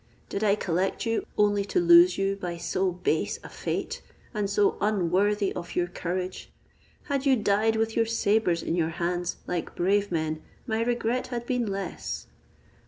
[0.29, 4.01] Did I collect you only to lose you by so base a fate,
[4.33, 6.51] and so unworthy of your courage!
[7.03, 11.45] Had you died with your sabres in your hands, like brave men, my regret had
[11.45, 12.25] been less!